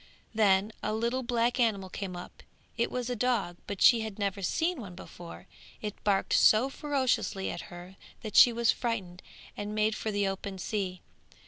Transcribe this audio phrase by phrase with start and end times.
[0.33, 2.41] Then a little black animal came up;
[2.75, 5.45] it was a dog, but she had never seen one before;
[5.79, 9.21] it barked so furiously at her that she was frightened
[9.55, 11.01] and made for the open sea.